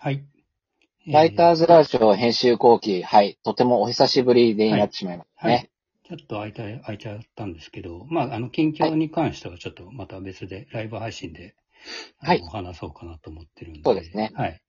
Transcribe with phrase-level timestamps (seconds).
[0.00, 0.24] はい。
[1.08, 1.62] ライターズ。
[1.62, 5.70] ズラジオ編集後期、はい、とてもお久しぶりでになってしまいましたはいね。。
[6.06, 11.56] ちょっと空いた、空いちゃったんですけど、まあ、あの、近況に関してはちょっとまた別で、ライブ配信で、
[12.20, 13.80] はいお話そうかなと思ってるんで。
[13.84, 14.62] そうですねはい。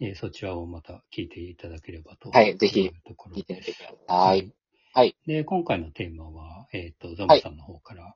[0.00, 2.30] えーそちらをまた聞いていただければと。
[2.30, 4.52] はいぜひ聞いてみてください。
[4.92, 5.16] はい。
[5.26, 8.14] で、今回のテーマは、えっ、と、ザムさんの方から。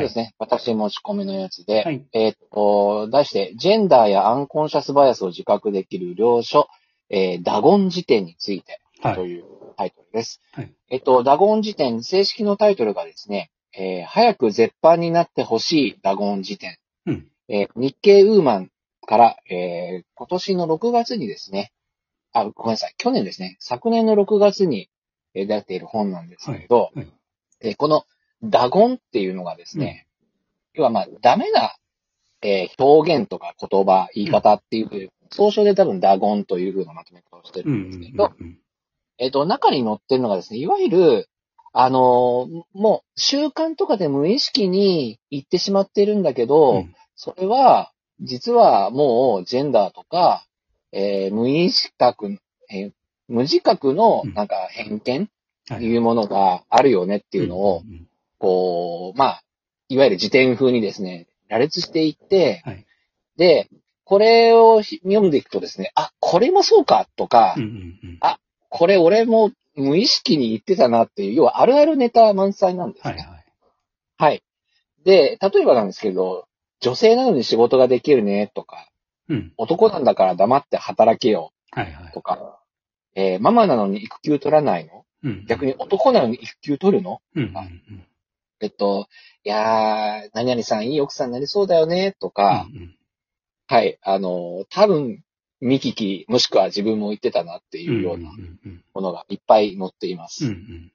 [0.00, 0.34] そうですね。
[0.38, 2.04] 私持ち込みのやつで、はい。
[2.12, 6.68] えーっと、題して、ジェンダーやアンコンシャスバイアスを自覚できる領書、
[7.08, 9.14] えーダゴン辞典についてはい。
[9.14, 9.44] という
[9.76, 10.40] タイトルです。
[10.52, 16.78] はいえっと、ダゴン辞典、正式のタイトルがですね、えー早く絶版になってほしいダゴン辞典。
[17.06, 17.28] うん。
[17.48, 18.70] えー日経ウーマン
[19.06, 21.72] から、えー今年の6月にですね、
[22.32, 24.88] あ、ごめんなさい、去年ですね、昨年の6月に
[25.34, 27.06] えー出ている本なんですけど、はい。
[27.60, 28.04] えーこの
[28.42, 30.06] ダゴンっていうのがですね、
[30.74, 31.74] 要はまあ、ダメな、
[32.42, 38.58] えー表現とか言葉、言い方っていう、総称で多分ダゴンという風なまとめ方をしてるうんんですけど、うんうん
[39.18, 41.28] えっ、と、中に載ってるのがですね、いわゆる、
[41.72, 46.94] あのーもう、習慣とかで無意識に言ってしまっているんだけど、うん。
[47.14, 50.44] それは、実はもう、ジェンダーとか、
[50.92, 51.92] えー無意識、
[52.70, 52.92] えー
[53.28, 55.30] 無自覚のうん、なんか、偏見
[55.68, 58.06] はっていうものがあるよねっていうのを、んんん
[58.38, 59.42] こう、まあ、
[59.88, 62.86] いわゆる辞典風にですね、羅列していって、はい。
[63.36, 63.68] で、
[64.04, 67.72] これを読んでいくとですね、あ、これもそうかとか、うんうんう
[68.06, 73.14] んあこれ俺も無意識に言ってたなっていう、要はあるあるネタ満載なんですね。
[73.14, 73.44] はいはい。
[74.18, 74.42] はい。
[75.04, 76.46] で、例えばなんですけど、
[76.80, 78.90] 女性なのに仕事ができるねとか、
[79.28, 79.52] うん。
[79.56, 82.12] 男なんだから黙って働けよはいはい。
[82.12, 82.60] とか、
[83.14, 85.04] えーママなのに育休取らないの？
[85.22, 85.46] うん。
[85.46, 87.22] 逆に男なのに育休取るの？
[87.34, 88.06] うんうんうん。
[88.60, 89.08] えっと、
[89.44, 92.96] いやー、何々さんいい奥さんになりそうだよねとか、うんうん。
[93.68, 95.22] はい、あの、多分、
[95.60, 100.46] 見聞き、もしくは自分も言ってたなっていうようなうんうんものがいっぱい載っています。
[100.46, 100.92] うんうん。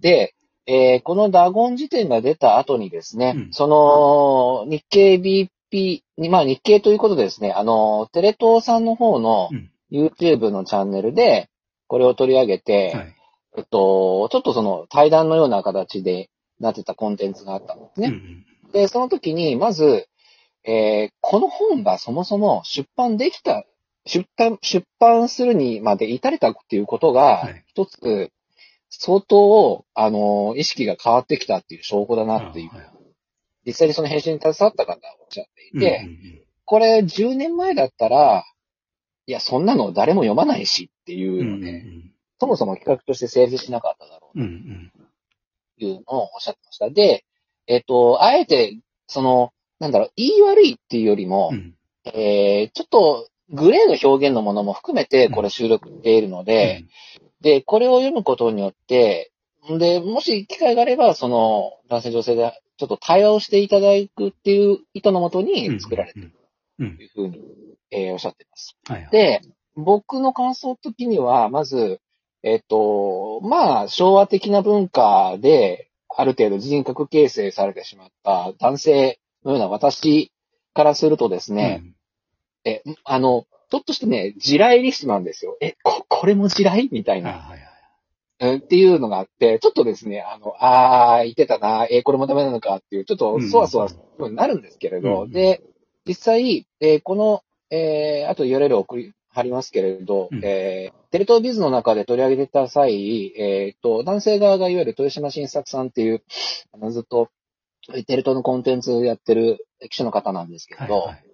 [0.00, 0.34] で、
[0.66, 3.52] えーこのダゴン辞典が出た後にですね、うん。
[3.52, 9.70] その、日経 BP に、まあ日経ということでですね、あの、テレ東さんの方のうん。
[9.92, 11.50] YouTube のチャンネルで、
[11.88, 13.14] これを取り上げて、はい。
[13.56, 18.12] えっと、ちょっとその対談のような形でなってたコンテンツがあったんですね。
[18.72, 20.06] で、その時に、まず、
[20.64, 23.64] えーこの本がそもそも出版できた、
[24.06, 28.30] 出版、出版するにまで至れたっていうことがはい、一つ、
[28.90, 32.70] 相当、あの、意識が変わってきたっていう証拠だなっていう。
[32.72, 32.86] あはい、
[33.66, 38.44] 実際にその編集に携わった方がおっしゃっていて、うんうんこれ10年前だったら、
[39.26, 42.12] いや、そんなの誰も読まないしっていうんううんので、うん。
[42.38, 44.92] そもそも企画として成立しなかっただろううんうん。
[44.94, 44.99] と
[45.84, 46.90] いうのをおっしゃってました。
[46.90, 47.24] で、
[47.66, 51.74] えっと、あえて、その、なんだろう、言い悪いっていうよりも、うん
[52.04, 56.84] えー、ちょっと、グレーの表現のものも含めて、これ収録しているので、
[57.40, 59.32] で、これを読むことによって、
[59.78, 66.32] で、もし機会があれば、その、男性女性で、ちょっと対話をしていただくっていう意図のもとうんに作られている
[66.78, 67.40] うんうんというふうに、
[67.90, 68.76] えーおっしゃっています。
[68.86, 69.10] はいはい。
[69.10, 69.42] で、
[69.76, 72.00] 僕の感想的には、まず、
[72.42, 80.32] えっと、まあ、昭和的な文化で、ある程度人格形成されてしまった男性のような私
[80.74, 81.84] からするとですね、
[82.64, 85.56] え、あの、ちょっとしてね、地雷リストなんですよ。
[85.60, 86.88] え、こ、これも地雷？
[86.92, 87.26] みたいうん。
[87.26, 87.60] あな、はいはい。
[88.40, 93.88] うんっていうのがあって、ちょっとですね、あの、あー、言ってたな、え、これもダメなのかっていう、ちょっとそわそわ
[94.30, 95.62] なるんですけれど、うんで、
[96.06, 106.22] 実際、えーこの、えー、あと URL を送り、貼りますけれど、うんえー、テレ東ビズの中で取り上げてた際、えっ、と、男性側がいわゆる豊島新作さんっていう、
[106.72, 107.30] あの、ずっと、
[107.86, 111.24] テレ東のコンテンツやってる記者の方なんですけれど、はいはい。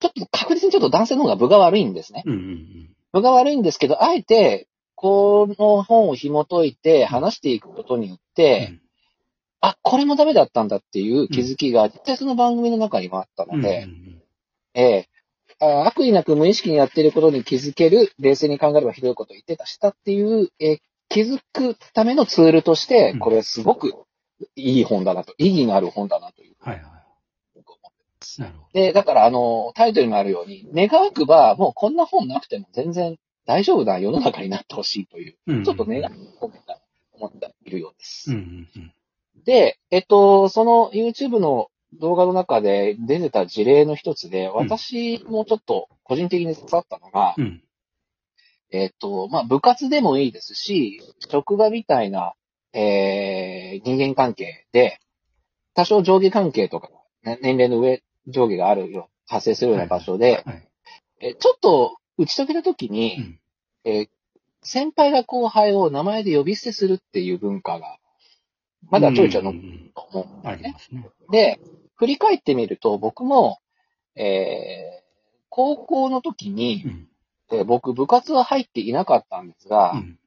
[0.00, 2.22] ちょっと確実にちょっと男性の方が分が悪いんですね。
[2.26, 8.80] うんうん分が悪いんですけど、あえて、この本を紐解いて話していくことによっうて、ん。
[9.60, 13.60] あ、これもダメだったんだっていう気づきが、実際その番組の中にもあったうん。
[13.60, 14.22] ので、うん
[14.74, 15.19] ええあ
[15.60, 20.78] 悪意なく無意識にやっていることに気づける、冷静に考えればひどいことを言ってたしたっていう、えー
[21.10, 23.92] 気づくためのツールとしてうん、これすごく
[24.54, 27.02] いい本だなと、意義のある本だなというはいは
[27.54, 28.40] 僕は思ってい。
[28.40, 35.54] なるほで、だからあの、タイトルにあるように、願わくば、もうこんな本なくても全然大丈夫な世の中になってほしいという、ど。
[35.54, 36.08] うんちょっと願いを
[36.48, 36.80] 込めた、
[37.12, 38.30] 思っているようです。
[38.30, 38.92] うんうんうん。
[39.44, 47.62] で、えっと、その YouTube の動画の中で出てた事例の一つで、私もちょっと個人的に刺さったのが、うん。
[48.72, 52.34] えっと、まあ、部活でもいいですし、職場みたいな、
[52.72, 55.00] えー、人間関係で、
[55.74, 56.90] 多少上下関係とか、
[57.24, 60.68] ね年齢の上、上下があるよ、発生するような場所で、はい。
[61.22, 63.40] えちょっと打ち解けた時うに、ん。
[63.84, 64.08] えー
[64.62, 67.98] 先輩が後輩を名前で呼び捨てするっていう文化が、
[68.90, 70.76] まだちょいちょい残ってるうんと思うんね。
[71.30, 71.60] で、
[72.00, 73.58] 振り返ってみると、僕も、
[74.16, 75.00] えー
[75.52, 77.08] 高校の時にう、ん。
[77.52, 80.18] えー僕部活は入っていなかったんですが、うん。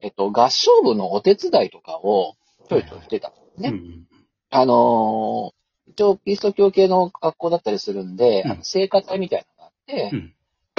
[0.00, 2.34] えっと、合唱部のお手伝いとかを
[2.68, 3.68] ちょいちょいしてたんですね。
[3.70, 4.06] うん
[4.50, 10.10] あのー一応、キリスト教系の学校だったりするんで、うんあの聖歌隊みたいなのがあって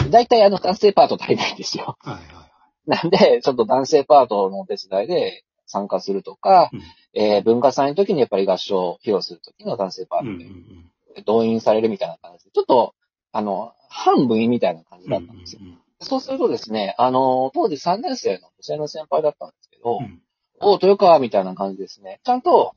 [0.03, 0.11] う、ん。
[0.11, 1.97] 大体あの男性パート足りないんですよ。
[2.01, 2.89] はいはいはい。
[2.89, 5.43] なんで、ちょっと男性パートのお手伝いで
[5.73, 6.81] 参加するとか、うん
[7.15, 12.95] えー文化祭の時にやっぱり合唱を披露する時の男性パーうんうトんで動員されるみたいな感じで、ちょっと、
[13.31, 15.11] あの、半分みたいな感じうん。
[15.11, 15.61] だったんですよ。
[15.63, 20.21] うんそうするとですね、あの、当時3年生の女性の先輩だったんですけど、うん
[20.59, 22.19] お豊川みたいな感じですね。
[22.23, 22.73] ちゃんと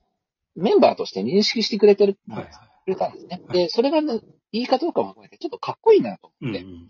[0.57, 2.51] メンバーとして認識してくれてる、はいはい。
[2.85, 3.41] くれたんですね。
[3.47, 4.21] はいで、それがね、
[4.53, 6.89] 言い方とかも含めて、ちょっとかっこいいなと思って、うんうん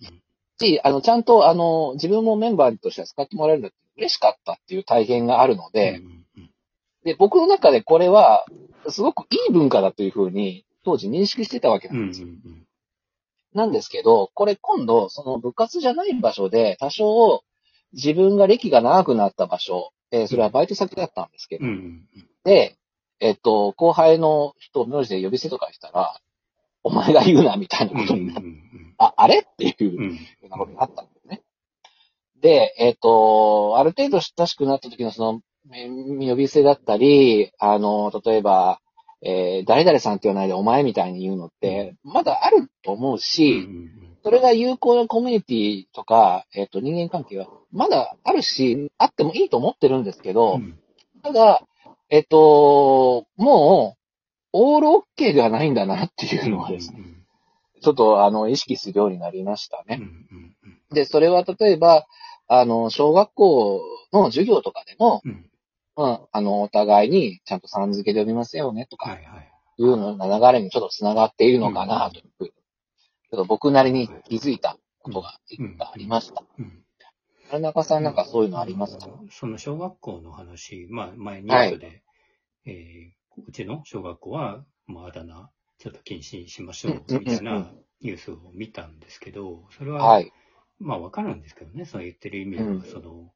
[0.58, 5.72] し、あの、ちゃんと、あの、自分もメンバーとして使ってもらえるのって嬉しかったっていう体験があるのうん。
[5.72, 6.02] で、
[7.04, 8.44] で、僕の中でこれは、
[8.88, 12.28] すごくいい文化だというふうに、当時認識してたわけなうんんですよ。
[12.28, 12.62] うん
[13.54, 17.42] なんですけど、これ今度、その部活じゃない場所で、多少、
[17.94, 21.64] 自分が歴が長くなった場所、えーそれはバイト先だったんですけど、
[22.44, 22.76] で、
[23.18, 26.20] えっと、後輩の人を名字で呼び捨てとかしたら、
[26.82, 28.06] お前が言うな、みたいなうん。
[28.06, 29.38] ことになって、うんあ、あれ？
[29.38, 31.06] っていううんようなことがあった。
[32.40, 35.40] で、えっ、と、ある程度親しくなった時のその、
[35.72, 38.80] えー呼び捨てだったり、あの、例えば、
[39.22, 43.68] えー誰々さんって言わないでお前みたいに言うのって、まだあると思ううんし、
[44.22, 50.78] それが有効なコミュニティとか、えっ、と、人間関係は、まだあるし、あってもいいと思ってるんですけど、うん。
[51.22, 51.62] ただ、
[52.10, 54.06] えっ、と、もう、
[54.52, 57.15] オールオッケーではないんだなっていうのはですね、うん
[57.86, 60.00] ちょっと、あの、意識するようになりましたね。
[60.90, 62.04] で、それは例えば、
[62.48, 63.80] あの、小学校
[64.12, 65.50] の授業とかでも、うん。
[65.98, 69.50] うん、あの、お互いにちゃんとさん付けで呼びますよねとか、はいはい。
[69.78, 72.18] いうような流れにちょっと繋がっているのかなと。
[72.18, 76.42] いうふうに、ちょっと僕なりに気づいたことがいくつかありました。
[76.58, 76.82] うん。
[77.52, 79.04] 田中さんなんかそういうのありますか？
[79.04, 82.02] あのその小学校の話、まあ前ニュースで、
[82.66, 83.16] えー
[83.46, 90.32] うちの小学校は、まああだ名、ちょっと禁止にしましょう、みたいなニュースを見たんですけど、それは、はい。
[90.78, 93.32] まあわかるんですけどね、そう言ってる意味は、うんその、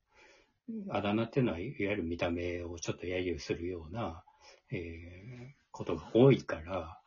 [0.90, 4.22] あだ名っていうのは、いわゆる見た目をちょっと揶揄するような、
[4.70, 6.98] えーことが多いから、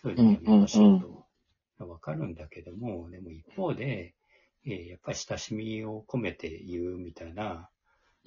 [0.00, 1.26] そういうのやめましょうと。
[1.84, 4.14] わかるんだけども、でも一方で、
[4.64, 7.68] えーやっぱり親しみを込めて言うみたいな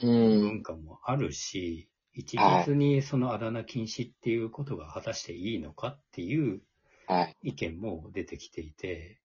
[0.02, 0.42] うん。
[0.42, 6.62] 文化もあるし、一律にそのあだ名禁止っていうことが果たしていいのかっていう
[7.08, 7.36] はい。
[7.44, 9.20] 意見も出てきていて、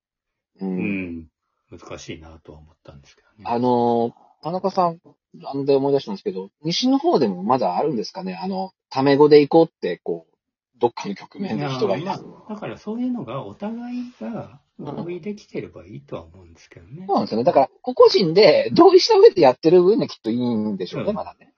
[0.61, 0.67] う。
[0.67, 1.27] うんん、
[1.71, 3.45] 難しいなとは思ったんですけどね。
[3.45, 5.01] あの、田中さん、
[5.35, 8.35] なんで思い出したんですけど、西の方でもまだあるんですかね？
[8.37, 10.37] あの、タメ語で行こうって、こう、
[10.79, 12.23] どっかの局面で人がいます。
[12.23, 17.05] やまあだからそういうのがお互いが合意できてればいいとは思うんですけどね。
[17.07, 17.45] そうなんですよね。
[17.45, 21.50] だから、個々人で同意した上でやってる分にはきっといいんでしょうね、うんまだね。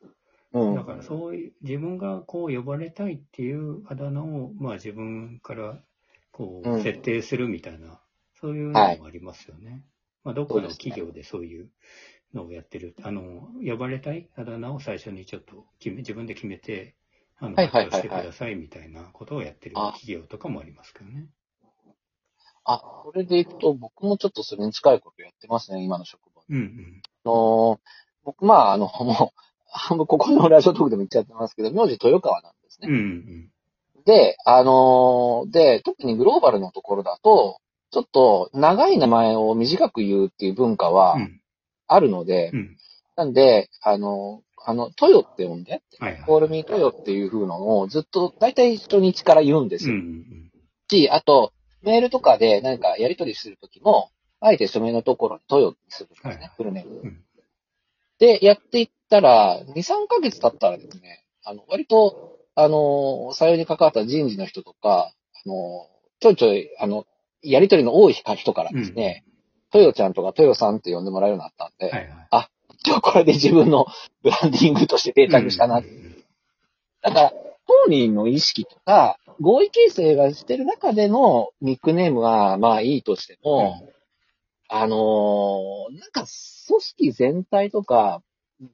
[0.52, 0.74] うん。
[0.74, 5.78] だからそういう、自分がこう呼ばれたいっていうあだ名を、まあ自分から
[6.30, 8.00] こうんう設定するみたいな、
[8.40, 9.84] そういうのもありますよね。
[10.24, 11.70] まあどっかの企業でそういう
[12.34, 12.94] のをやってる。
[13.02, 16.96] あの、呼ばれたいあだ名を最初にちょっと決め、自分で決めて、
[17.38, 21.26] あの、はいはいはいはい発表してくださいみたいなことをやってるあ企業とかもありますけどね。
[22.64, 26.42] あ、それでいくと、僕もちょっとそれに近いことやってますね、今の職場。
[26.48, 27.02] うんうん。
[27.24, 27.80] あの
[28.24, 29.42] 僕、まあ、あの、もう、
[29.72, 32.88] 半分ここのラジオトークでも言っちゃってますけど、名字豊川なんですね。
[32.88, 33.48] うんうん。
[34.04, 37.58] で、あのーで、特にグローバルのところだと、
[37.90, 41.40] ちょっと長い名前を短く言うっていう文化はうん
[41.88, 42.76] あるので、うん。
[43.16, 46.22] なんで、あの、あの、トヨって呼んで、はいはい。
[46.22, 50.02] コールミートヨっていう風のをずっと、大体人に一から言うんですうんうよ。
[50.02, 50.50] ん
[50.90, 51.52] し、あと、
[51.82, 54.10] メールとかで何かやり取りするときも、
[54.40, 57.16] あえて署名のところにトヨにするんですね、はいフルネーム。
[58.22, 65.12] うんで、やっていったら、2、3ヶ月経ったらですね、あの、割と、あの、採用に関わった人事の人とか、
[65.44, 65.88] あの、
[66.20, 67.06] ちょいちょい、あの、
[67.42, 69.24] やり取りの多い人からですね、
[69.72, 71.98] トヨちゃんとかトヨさんって呼んでもらえるようになったんで、うん。
[71.98, 72.48] はいはい。
[72.84, 73.86] 今日これで自分の
[74.22, 75.80] ブランディングとして定着したな。
[75.80, 77.32] だから、
[77.66, 83.88] 当人の意識とか、合意形成がしてる中でのニックネームは、まあいいとしても、
[84.68, 86.26] あのーなんか、
[86.66, 88.22] 組織全体とか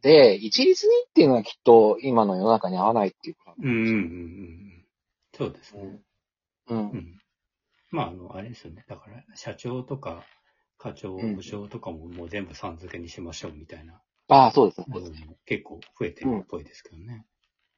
[0.03, 3.55] で、一律にっていうのはきっと今の世の中に合わないっていうか。
[3.59, 4.85] うんうんうんうん。
[5.37, 6.01] そうですね。
[6.69, 6.91] うん。
[6.91, 7.19] うん。
[7.91, 8.85] まあ、あの、あれですよね。
[8.89, 10.25] だから、社長とか
[10.79, 14.87] 課長、うん部長とかももう全部さん付けにしましょうみたいなああ、そうですね。
[15.47, 17.25] 結構増えてるっぽいですけどね。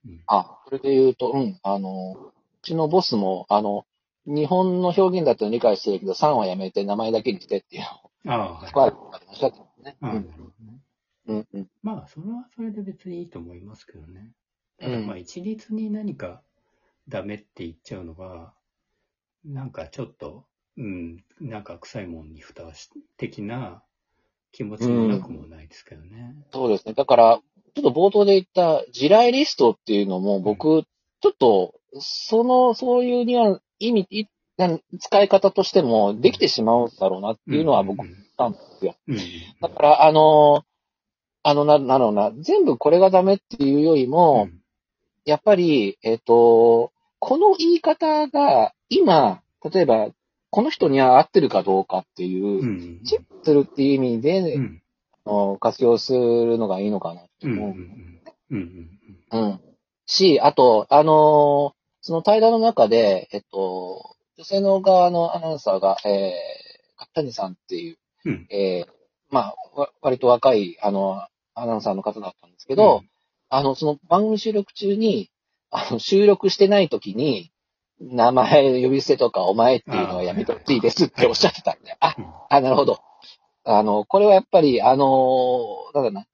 [0.05, 0.21] うん。
[0.27, 3.87] あ、それで言うと、うん、あの、うちのボスも、あの、
[4.27, 8.93] 日本の表現だったら理解してるけど、3はやめて名前だけにしてっていうのを、ああ、はい。
[9.81, 9.97] ね。
[10.01, 10.81] ああ、うんなるほどね。
[11.27, 11.69] うんうん。
[11.83, 14.33] まあ、それはそれで別にいいと思いますけどね。
[14.79, 16.43] ただ、うんまあ、一律に何か
[17.09, 18.55] ダメって言っちゃうのは、
[19.45, 20.47] なんかちょっと、
[20.77, 23.83] うん、なんか臭いもんに蓋し的な
[24.53, 26.35] 気持ちもなくもないですけどね。
[26.53, 26.95] そうですね。
[26.95, 27.41] だから、
[27.75, 30.83] ちょっと冒頭で言った地雷リストっていうのも僕、
[31.21, 38.97] ちょっと、その、そういうには意味、いなん使い方としてもできてしまうんだろうなっていうのは僕、うんたんですよ。
[39.09, 39.17] うん。
[39.61, 40.65] だから、あの、
[41.43, 44.61] あの、な、なるほどな、全部これがダメっていうよりも、うん
[45.27, 50.09] やっぱり、えっ、と、この言い方が今、例えば、
[50.49, 53.05] この人には合ってるかどうかっていうう、ん。
[53.05, 55.59] チェックするっていう意味で、うん。
[55.61, 57.53] 活用するのがいいのかなってうん。
[57.53, 57.61] うん。
[57.61, 57.77] 思う。
[58.51, 58.91] うん。
[59.31, 59.61] うん。
[60.07, 68.47] し、あと、あのーその対談の中で、えっと、女性の側のアナウンサーが、えー、角谷さんっていう、うん。
[68.51, 68.91] えー、
[69.31, 73.03] まあ、わ割と若い、あの、アナウンサーの方だったんですけど、
[73.49, 75.31] あの、その番組収録中に、
[75.71, 77.53] あの、収録してない時に、
[78.01, 83.01] 名前呼び捨てとかお前っていうのはやめてほしいですっておっしゃってたんで、あ、うんあ、なるほど。
[83.65, 86.27] あの、これはやっぱり、あの、なんだな。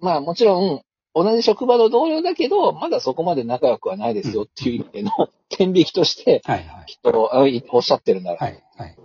[0.00, 0.82] まあもちろん、
[1.14, 5.10] 同じ職場の同僚だけど、まだそこまで仲良くはないですよっていう意味での、
[5.48, 6.86] 天引きとして、はいはい。
[6.86, 7.30] きっと
[7.70, 8.96] おっしゃってるんだろうはいはい。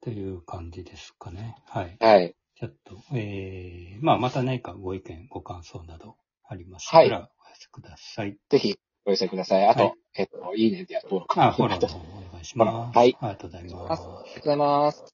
[0.00, 1.56] という感じですかね。
[1.66, 1.96] はい。
[2.00, 2.34] はい。
[2.56, 6.16] ちょっと、えー、まあ、また何かご意見、ご感想など
[6.48, 8.36] ありましたら、お寄せください。
[8.48, 9.66] ぜひ、お寄せください。
[9.66, 11.40] あと、はいえっと、いいねで登録。
[11.40, 12.94] あ、フォローお願いします。
[12.98, 13.74] はいありがとうございます。
[13.74, 15.13] ありがとうございます。